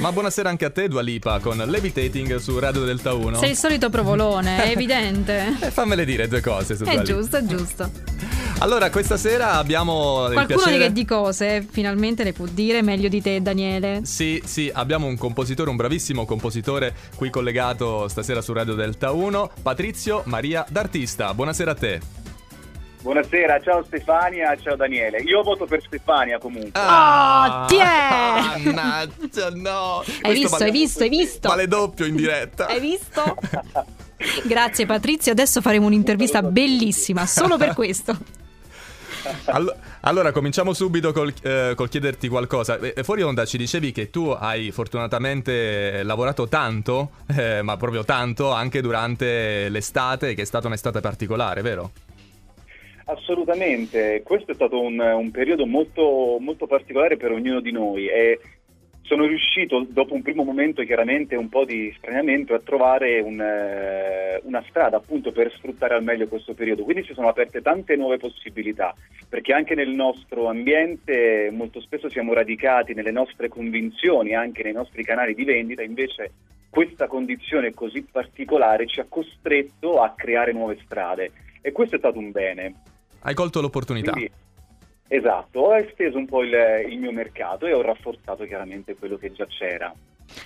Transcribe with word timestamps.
Ma 0.00 0.12
buonasera 0.12 0.48
anche 0.48 0.64
a 0.64 0.70
te, 0.70 0.88
Dua 0.88 1.02
Lipa, 1.02 1.38
con 1.40 1.56
Levitating 1.58 2.36
su 2.36 2.58
Radio 2.58 2.84
Delta 2.84 3.12
1. 3.12 3.38
Sei 3.38 3.50
il 3.50 3.56
solito 3.56 3.90
provolone, 3.90 4.64
è 4.64 4.70
evidente. 4.70 5.56
eh, 5.60 5.70
fammele 5.70 6.04
dire 6.04 6.28
due 6.28 6.40
cose 6.40 6.76
su 6.76 6.84
Dua 6.84 6.92
È 6.92 7.02
giusto, 7.02 7.36
è 7.36 7.44
giusto. 7.44 7.90
Allora, 8.58 8.88
questa 8.90 9.16
sera 9.16 9.52
abbiamo 9.54 10.26
il 10.28 10.32
Qualcuno 10.32 10.58
piacere... 10.62 10.86
che 10.86 10.92
di 10.92 11.04
cose 11.04 11.66
finalmente 11.68 12.24
le 12.24 12.32
può 12.32 12.46
dire 12.46 12.82
meglio 12.82 13.08
di 13.08 13.20
te, 13.20 13.42
Daniele. 13.42 14.00
Sì, 14.04 14.40
sì, 14.44 14.70
abbiamo 14.72 15.06
un 15.06 15.18
compositore, 15.18 15.70
un 15.70 15.76
bravissimo 15.76 16.24
compositore 16.24 16.94
qui 17.16 17.28
collegato 17.28 18.08
stasera 18.08 18.40
su 18.40 18.52
Radio 18.52 18.74
Delta 18.74 19.10
1, 19.10 19.50
Patrizio 19.62 20.22
Maria 20.26 20.64
D'Artista. 20.68 21.34
Buonasera 21.34 21.70
a 21.72 21.74
te. 21.74 22.00
Buonasera, 23.02 23.60
ciao 23.60 23.84
Stefania, 23.84 24.56
ciao 24.56 24.74
Daniele. 24.74 25.18
Io 25.18 25.42
voto 25.42 25.64
per 25.64 25.80
Stefania 25.82 26.38
comunque. 26.38 26.80
Oh, 26.80 27.66
ti 27.66 27.76
è! 27.76 28.05
Mannaggia, 28.72 29.50
no! 29.50 30.02
Hai 30.22 30.34
visto, 30.34 30.62
hai 30.62 30.70
visto, 30.70 31.02
hai 31.02 31.08
visto? 31.08 31.48
Vale 31.48 31.66
doppio 31.66 32.06
in 32.06 32.16
diretta. 32.16 32.66
Hai 32.66 32.80
visto? 32.80 33.36
Grazie 34.44 34.86
Patrizio, 34.86 35.32
adesso 35.32 35.60
faremo 35.60 35.86
un'intervista 35.86 36.42
bellissima, 36.42 37.26
solo 37.26 37.56
per 37.56 37.74
questo. 37.74 38.16
Allo- 39.46 39.74
allora, 40.06 40.30
cominciamo 40.30 40.72
subito 40.72 41.12
col, 41.12 41.34
eh, 41.42 41.72
col 41.74 41.88
chiederti 41.88 42.28
qualcosa. 42.28 42.78
Eh, 42.78 43.02
fuori 43.02 43.22
onda 43.22 43.44
ci 43.44 43.58
dicevi 43.58 43.90
che 43.90 44.08
tu 44.08 44.28
hai 44.28 44.70
fortunatamente 44.70 46.04
lavorato 46.04 46.46
tanto, 46.46 47.10
eh, 47.36 47.60
ma 47.62 47.76
proprio 47.76 48.04
tanto, 48.04 48.52
anche 48.52 48.80
durante 48.80 49.68
l'estate, 49.68 50.34
che 50.34 50.42
è 50.42 50.44
stata 50.44 50.68
un'estate 50.68 51.00
particolare, 51.00 51.60
vero? 51.60 51.90
Assolutamente, 53.06 54.22
questo 54.24 54.52
è 54.52 54.54
stato 54.54 54.80
un, 54.80 54.98
un 55.00 55.30
periodo 55.32 55.66
molto, 55.66 56.38
molto 56.38 56.68
particolare 56.68 57.16
per 57.16 57.32
ognuno 57.32 57.60
di 57.60 57.72
noi 57.72 58.06
e 58.06 58.38
sono 59.06 59.24
riuscito, 59.24 59.86
dopo 59.88 60.14
un 60.14 60.22
primo 60.22 60.42
momento 60.42 60.82
chiaramente 60.82 61.36
un 61.36 61.48
po' 61.48 61.64
di 61.64 61.94
straniamento, 61.96 62.54
a 62.54 62.60
trovare 62.60 63.20
un, 63.20 63.40
eh, 63.40 64.40
una 64.44 64.64
strada 64.68 64.96
appunto 64.96 65.30
per 65.30 65.52
sfruttare 65.52 65.94
al 65.94 66.02
meglio 66.02 66.26
questo 66.26 66.54
periodo. 66.54 66.82
Quindi 66.82 67.04
si 67.04 67.14
sono 67.14 67.28
aperte 67.28 67.62
tante 67.62 67.94
nuove 67.96 68.18
possibilità, 68.18 68.94
perché 69.28 69.52
anche 69.52 69.74
nel 69.74 69.90
nostro 69.90 70.48
ambiente 70.48 71.50
molto 71.52 71.80
spesso 71.80 72.10
siamo 72.10 72.32
radicati 72.32 72.94
nelle 72.94 73.12
nostre 73.12 73.48
convinzioni, 73.48 74.34
anche 74.34 74.64
nei 74.64 74.72
nostri 74.72 75.04
canali 75.04 75.34
di 75.34 75.44
vendita, 75.44 75.82
invece 75.82 76.32
questa 76.68 77.06
condizione 77.06 77.72
così 77.72 78.04
particolare 78.10 78.86
ci 78.86 79.00
ha 79.00 79.06
costretto 79.08 80.02
a 80.02 80.14
creare 80.16 80.52
nuove 80.52 80.78
strade 80.84 81.30
e 81.62 81.72
questo 81.72 81.94
è 81.94 81.98
stato 81.98 82.18
un 82.18 82.32
bene. 82.32 82.74
Hai 83.20 83.34
colto 83.34 83.60
l'opportunità. 83.60 84.10
Quindi, 84.12 84.30
esatto, 85.08 85.60
ho 85.60 85.76
esteso 85.76 86.18
un 86.18 86.26
po' 86.26 86.42
il, 86.42 86.52
il 86.88 86.98
mio 86.98 87.12
mercato 87.12 87.66
e 87.66 87.72
ho 87.72 87.82
rafforzato 87.82 88.44
chiaramente 88.44 88.94
quello 88.94 89.16
che 89.16 89.32
già 89.32 89.46
c'era. 89.46 89.94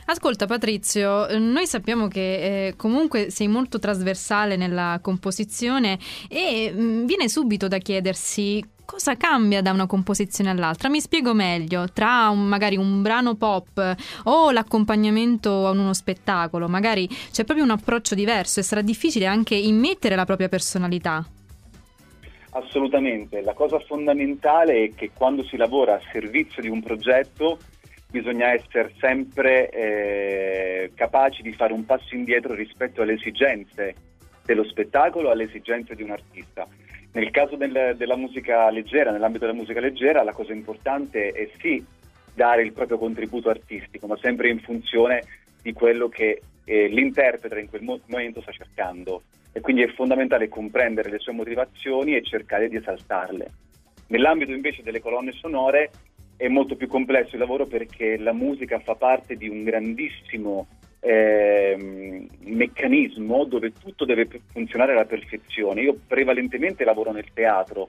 Ascolta 0.06 0.46
Patrizio, 0.46 1.26
noi 1.38 1.66
sappiamo 1.66 2.06
che 2.06 2.66
eh, 2.66 2.76
comunque 2.76 3.30
sei 3.30 3.48
molto 3.48 3.78
trasversale 3.78 4.56
nella 4.56 4.98
composizione 5.02 5.98
e 6.28 6.70
mh, 6.70 7.06
viene 7.06 7.28
subito 7.28 7.66
da 7.66 7.78
chiedersi 7.78 8.62
cosa 8.84 9.16
cambia 9.16 9.62
da 9.62 9.70
una 9.70 9.86
composizione 9.86 10.50
all'altra. 10.50 10.88
Mi 10.88 11.00
spiego 11.00 11.32
meglio, 11.32 11.86
tra 11.92 12.28
un- 12.28 12.46
magari 12.46 12.76
un 12.76 13.02
brano 13.02 13.36
pop 13.36 13.96
o 14.24 14.50
l'accompagnamento 14.50 15.66
a 15.66 15.70
uno 15.70 15.94
spettacolo, 15.94 16.68
magari 16.68 17.08
c'è 17.30 17.44
proprio 17.44 17.64
un 17.64 17.70
approccio 17.70 18.14
diverso 18.14 18.60
e 18.60 18.64
sarà 18.64 18.82
difficile 18.82 19.26
anche 19.26 19.54
immettere 19.54 20.16
la 20.16 20.24
propria 20.24 20.48
personalità. 20.48 21.24
Assolutamente, 22.52 23.42
la 23.42 23.52
cosa 23.54 23.78
fondamentale 23.78 24.82
è 24.84 24.94
che 24.94 25.12
quando 25.14 25.44
si 25.44 25.56
lavora 25.56 25.94
a 25.94 26.02
servizio 26.10 26.60
di 26.60 26.68
un 26.68 26.82
progetto 26.82 27.60
bisogna 28.10 28.52
essere 28.52 28.92
sempre 28.98 29.70
eh, 29.70 30.90
capaci 30.94 31.42
di 31.42 31.52
fare 31.52 31.72
un 31.72 31.84
passo 31.86 32.16
indietro 32.16 32.54
rispetto 32.54 33.02
alle 33.02 33.12
esigenze 33.12 33.94
dello 34.44 34.64
spettacolo, 34.64 35.30
alle 35.30 35.44
esigenze 35.44 35.94
di 35.94 36.02
un 36.02 36.10
artista. 36.10 36.66
Nel 37.12 37.30
caso 37.30 37.54
del- 37.54 37.94
della 37.96 38.16
musica 38.16 38.68
leggera, 38.70 39.12
nell'ambito 39.12 39.46
della 39.46 39.56
musica 39.56 39.78
leggera, 39.78 40.24
la 40.24 40.32
cosa 40.32 40.52
importante 40.52 41.30
è 41.30 41.48
sì 41.60 41.84
dare 42.34 42.62
il 42.62 42.72
proprio 42.72 42.98
contributo 42.98 43.48
artistico, 43.48 44.08
ma 44.08 44.16
sempre 44.16 44.48
in 44.48 44.58
funzione 44.58 45.22
di 45.62 45.72
quello 45.72 46.08
che 46.08 46.40
eh, 46.64 46.86
l'interprete 46.88 47.60
in 47.60 47.68
quel 47.68 47.82
mo- 47.82 48.00
momento 48.06 48.40
sta 48.40 48.52
cercando. 48.52 49.22
E 49.52 49.60
quindi 49.60 49.82
è 49.82 49.88
fondamentale 49.88 50.48
comprendere 50.48 51.10
le 51.10 51.18
sue 51.18 51.32
motivazioni 51.32 52.14
e 52.14 52.22
cercare 52.22 52.68
di 52.68 52.76
esaltarle. 52.76 53.50
Nell'ambito 54.08 54.52
invece 54.52 54.82
delle 54.82 55.00
colonne 55.00 55.32
sonore 55.32 55.90
è 56.36 56.48
molto 56.48 56.74
più 56.74 56.88
complesso 56.88 57.34
il 57.34 57.40
lavoro 57.40 57.66
perché 57.66 58.16
la 58.16 58.32
musica 58.32 58.78
fa 58.78 58.94
parte 58.94 59.36
di 59.36 59.48
un 59.48 59.62
grandissimo 59.62 60.66
ehm, 61.00 62.26
meccanismo 62.40 63.44
dove 63.44 63.72
tutto 63.72 64.04
deve 64.04 64.28
funzionare 64.52 64.92
alla 64.92 65.04
perfezione. 65.04 65.82
Io 65.82 65.98
prevalentemente 66.06 66.84
lavoro 66.84 67.12
nel 67.12 67.32
teatro, 67.32 67.88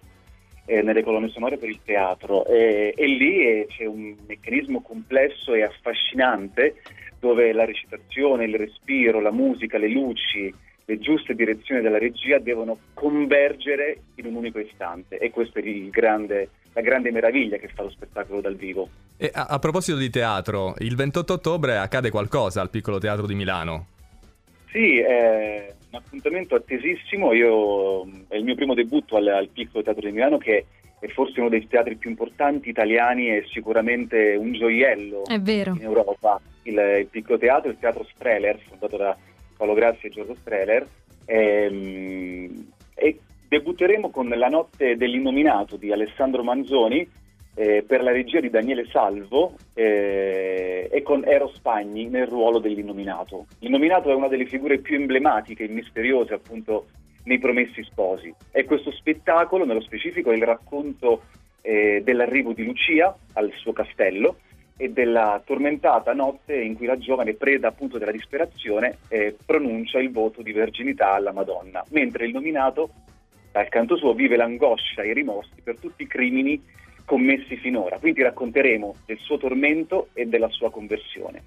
eh, 0.65 0.81
nelle 0.81 1.03
colonne 1.03 1.29
sonore 1.29 1.57
per 1.57 1.69
il 1.69 1.79
teatro 1.83 2.45
e, 2.45 2.93
e 2.95 3.05
lì 3.07 3.45
eh, 3.45 3.67
c'è 3.69 3.85
un 3.85 4.15
meccanismo 4.27 4.81
complesso 4.81 5.53
e 5.53 5.63
affascinante 5.63 6.81
dove 7.19 7.53
la 7.53 7.65
recitazione, 7.65 8.45
il 8.45 8.55
respiro, 8.55 9.19
la 9.19 9.31
musica, 9.31 9.77
le 9.77 9.89
luci, 9.89 10.53
le 10.91 10.99
giuste 10.99 11.33
direzioni 11.33 11.81
della 11.81 11.97
regia 11.97 12.37
devono 12.37 12.77
convergere 12.93 14.01
in 14.15 14.25
un 14.25 14.35
unico 14.35 14.59
istante 14.59 15.17
e 15.17 15.29
questa 15.29 15.61
è 15.61 15.63
il 15.63 15.89
grande- 15.89 16.49
la 16.73 16.81
grande 16.81 17.11
meraviglia 17.11 17.57
che 17.57 17.69
fa 17.69 17.83
lo 17.83 17.89
spettacolo 17.89 18.41
dal 18.41 18.55
vivo. 18.55 18.89
E 19.15 19.31
a, 19.33 19.45
a 19.45 19.59
proposito 19.59 19.97
di 19.97 20.09
teatro, 20.09 20.75
il 20.79 20.95
28 20.95 21.33
ottobre 21.33 21.77
accade 21.77 22.09
qualcosa 22.09 22.59
al 22.59 22.69
Piccolo 22.69 22.97
Teatro 22.97 23.25
di 23.25 23.35
Milano. 23.35 23.85
Sì, 24.69 24.99
è 24.99 25.73
un 25.91 25.97
appuntamento 25.97 26.55
attesissimo, 26.55 27.33
Io, 27.33 28.03
è 28.27 28.35
il 28.35 28.43
mio 28.43 28.55
primo 28.55 28.73
debutto 28.73 29.15
al, 29.15 29.27
al 29.27 29.47
Piccolo 29.47 29.83
Teatro 29.83 30.05
di 30.05 30.13
Milano 30.13 30.37
che 30.37 30.65
è 30.99 31.07
forse 31.07 31.39
uno 31.39 31.49
dei 31.49 31.65
teatri 31.67 31.95
più 31.95 32.09
importanti 32.09 32.69
italiani 32.69 33.29
e 33.29 33.45
sicuramente 33.49 34.35
un 34.35 34.51
gioiello 34.53 35.25
È 35.25 35.39
vero. 35.39 35.73
in 35.73 35.83
Europa. 35.83 36.39
Il, 36.63 36.77
il 36.99 37.07
Piccolo 37.07 37.37
Teatro, 37.37 37.71
il 37.71 37.77
Teatro 37.79 38.05
Streller, 38.13 38.59
fondato 38.67 38.97
da 38.97 39.17
Paolo 39.61 39.75
Grassi 39.75 40.07
e 40.07 40.09
Giorgio 40.09 40.33
Streller, 40.33 40.87
ehm, 41.25 42.71
e 42.95 43.19
debutteremo 43.47 44.09
con 44.09 44.27
La 44.29 44.47
notte 44.47 44.97
dell'innominato 44.97 45.77
di 45.77 45.91
Alessandro 45.91 46.41
Manzoni 46.41 47.07
eh, 47.53 47.83
per 47.85 48.01
la 48.01 48.11
regia 48.11 48.39
di 48.39 48.49
Daniele 48.49 48.87
Salvo 48.87 49.53
eh, 49.75 50.89
e 50.91 51.01
con 51.03 51.23
Ero 51.27 51.47
Spagni 51.49 52.07
nel 52.07 52.25
ruolo 52.25 52.57
dell'innominato. 52.57 53.45
L'innominato 53.59 54.09
è 54.09 54.15
una 54.15 54.27
delle 54.27 54.47
figure 54.47 54.79
più 54.79 54.95
emblematiche 54.95 55.65
e 55.65 55.67
misteriose 55.67 56.33
appunto 56.33 56.87
nei 57.25 57.37
Promessi 57.37 57.83
Sposi 57.83 58.33
e 58.49 58.65
questo 58.65 58.91
spettacolo 58.91 59.63
nello 59.63 59.81
specifico 59.81 60.31
è 60.31 60.35
il 60.35 60.43
racconto 60.43 61.25
eh, 61.61 62.01
dell'arrivo 62.03 62.53
di 62.53 62.65
Lucia 62.65 63.15
al 63.33 63.51
suo 63.57 63.73
castello 63.73 64.37
e 64.77 64.89
della 64.89 65.41
tormentata 65.45 66.13
notte 66.13 66.55
in 66.59 66.75
cui 66.75 66.85
la 66.85 66.97
giovane, 66.97 67.33
preda 67.33 67.67
appunto 67.67 67.97
della 67.97 68.11
disperazione, 68.11 68.97
eh, 69.09 69.35
pronuncia 69.45 69.99
il 69.99 70.11
voto 70.11 70.41
di 70.41 70.51
verginità 70.51 71.13
alla 71.13 71.31
Madonna, 71.31 71.83
mentre 71.89 72.25
il 72.25 72.33
nominato, 72.33 72.89
dal 73.51 73.69
canto 73.69 73.97
suo, 73.97 74.13
vive 74.13 74.37
l'angoscia 74.37 75.01
e 75.01 75.09
i 75.09 75.13
rimorsi 75.13 75.61
per 75.63 75.77
tutti 75.77 76.03
i 76.03 76.07
crimini 76.07 76.61
commessi 77.05 77.57
finora. 77.57 77.99
Quindi 77.99 78.21
racconteremo 78.21 78.95
del 79.05 79.17
suo 79.17 79.37
tormento 79.37 80.07
e 80.13 80.25
della 80.25 80.49
sua 80.49 80.71
conversione. 80.71 81.43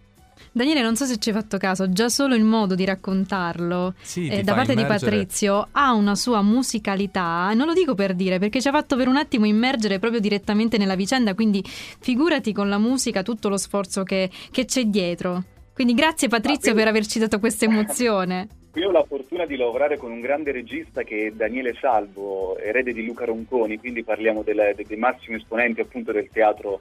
Daniele, 0.53 0.83
non 0.83 0.97
so 0.97 1.05
se 1.05 1.17
ci 1.19 1.31
hai 1.31 1.35
fatto 1.35 1.59
caso, 1.59 1.91
già 1.91 2.09
solo 2.09 2.35
il 2.35 2.45
modo 2.45 2.75
di 2.75 2.85
raccontarlo 2.85 3.95
Sì, 4.01 4.29
eh, 4.29 4.43
da 4.43 4.55
parte 4.55 4.75
di 4.75 4.83
immergere- 4.83 5.11
Patrizio 5.17 5.69
ha 5.73 5.93
una 5.93 6.15
sua 6.15 6.43
musicalità, 6.43 7.53
non 7.55 7.67
lo 7.67 7.73
dico 7.73 7.95
per 7.95 8.15
dire, 8.15 8.39
perché 8.39 8.61
ci 8.61 8.69
ha 8.69 8.73
fatto 8.73 8.97
per 8.97 9.09
un 9.09 9.17
attimo 9.17 9.47
immergere 9.47 9.99
proprio 9.99 10.21
direttamente 10.21 10.79
nella 10.79 10.95
vicenda, 10.97 11.35
quindi 11.35 11.63
figurati 11.65 12.53
con 12.53 12.69
la 12.69 12.79
musica 12.79 13.23
tutto 13.23 13.49
lo 13.49 13.57
sforzo 13.57 14.03
che, 14.03 14.31
che 14.51 14.65
c'è 14.65 14.85
dietro. 14.85 15.43
Quindi 15.73 15.95
grazie 15.95 16.29
Patrizio 16.29 16.73
Ah, 16.73 16.75
per 16.75 16.89
averci 16.89 17.19
dato 17.19 17.39
questa 17.41 17.65
emozione. 17.65 18.49
Io 18.75 18.89
ho 18.89 18.93
la 18.93 19.05
fortuna 19.05 19.47
di 19.47 19.57
lavorare 19.57 19.97
con 19.97 20.11
un 20.11 20.21
grande 20.21 20.51
regista 20.51 21.03
che 21.03 21.29
è 21.29 21.31
Daniele 21.31 21.77
Salvo, 21.81 22.59
erede 22.59 22.93
di 22.93 23.05
Luca 23.05 23.25
Ronconi, 23.25 23.79
quindi 23.79 24.03
parliamo 24.03 24.43
del- 24.43 24.73
de- 24.77 24.85
dei 24.87 24.97
massimi 24.97 25.37
esponenti 25.37 25.81
appunto 25.81 26.11
del 26.11 26.29
teatro, 26.33 26.81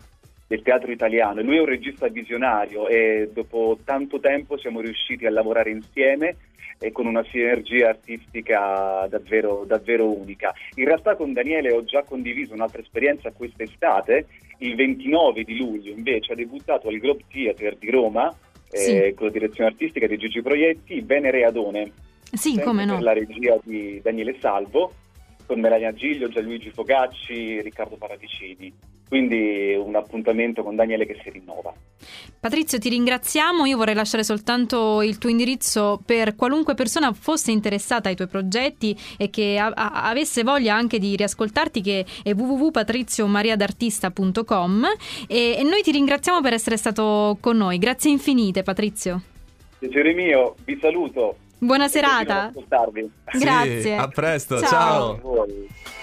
del 0.54 0.62
teatro 0.62 0.92
italiano. 0.92 1.42
Lui 1.42 1.58
è 1.58 1.62
un 1.62 1.66
regista 1.66 2.08
visionario 2.10 2.88
e 2.88 3.28
dopo 3.34 3.80
tanto 3.84 4.20
tempo 4.20 4.56
siamo 4.60 4.82
riusciti 4.82 5.26
a 5.26 5.32
lavorare 5.32 5.72
insieme 5.72 6.36
e 6.80 6.92
con 6.92 7.08
una 7.08 7.24
sinergia 7.32 7.90
artistica 7.90 9.08
davvero, 9.10 9.64
davvero 9.66 10.16
unica. 10.16 10.54
In 10.76 10.86
realtà 10.86 11.16
con 11.16 11.34
Daniele 11.34 11.72
ho 11.72 11.84
già 11.84 12.04
condiviso 12.04 12.54
un'altra 12.54 12.82
esperienza 12.82 13.32
quest'estate, 13.32 14.28
il 14.60 14.76
29 14.76 15.44
di 15.44 15.58
luglio 15.58 15.92
invece 15.92 16.34
ha 16.34 16.36
debuttato 16.36 16.88
al 16.88 17.00
Globe 17.00 17.24
Theatre 17.32 17.76
di 17.80 17.90
Roma 17.90 18.32
eh, 18.70 18.78
Sì. 18.78 19.14
con 19.16 19.26
la 19.28 19.32
direzione 19.32 19.72
artistica 19.72 20.06
di 20.06 20.18
Gigi 20.18 20.42
Proietti, 20.44 21.02
Venere 21.02 21.46
Adone, 21.46 21.92
Sì, 22.32 22.60
come 22.60 22.86
no. 22.86 22.94
per 22.94 23.02
la 23.04 23.14
regia 23.14 23.58
di 23.64 24.00
Daniele 24.04 24.36
Salvo, 24.40 24.94
con 25.48 25.60
Melania 25.60 25.94
Giglio, 25.94 26.28
Gianluigi 26.28 26.70
Fogacci, 26.70 27.60
Riccardo 27.62 27.96
Paradicini. 27.96 28.92
Quindi 29.14 29.76
un 29.76 29.96
appuntamento 29.96 30.64
con 30.64 30.76
Daniele 30.76 31.06
che 31.06 31.20
si 31.24 31.30
rinnova. 31.30 31.72
Patrizio, 32.40 32.80
ti 32.80 32.90
ringraziamo. 32.90 33.64
Io 33.66 33.78
vorrei 33.78 33.94
lasciare 33.94 34.24
soltanto 34.24 35.04
il 35.04 35.20
tuo 35.20 35.30
indirizzo 35.30 36.02
per 36.04 36.36
qualunque 36.36 36.74
persona 36.74 37.14
fosse 37.14 37.52
interessata 37.52 38.10
ai 38.10 38.16
tuoi 38.16 38.28
progetti 38.28 38.98
e 39.16 39.30
che 39.30 39.60
a- 39.60 39.68
a- 39.72 40.10
avesse 40.10 40.42
voglia 40.42 40.74
anche 40.74 40.98
di 40.98 41.16
riascoltarti, 41.16 41.82
che 41.82 42.06
è 42.24 42.34
www.patriziomariadartista.com. 42.34 44.86
E-, 45.28 45.58
e 45.60 45.64
noi 45.64 45.84
ti 45.84 45.92
ringraziamo 45.92 46.42
per 46.42 46.54
essere 46.54 46.76
stato 46.78 47.38
con 47.40 47.56
noi. 47.56 47.78
Grazie 47.78 48.10
infinite, 48.10 48.64
Patrizio. 48.64 49.22
Piacere 49.78 50.14
mio, 50.14 50.56
vi 50.66 50.76
saluto. 50.82 51.36
Buona 51.60 51.88
serata. 51.88 52.52
Grazie. 53.32 53.82
Sì, 53.82 53.92
a 53.92 54.08
presto, 54.08 54.60
ciao. 54.60 55.20
ciao. 55.22 55.46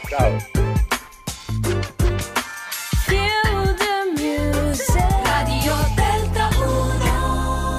Ciao. 0.08 0.69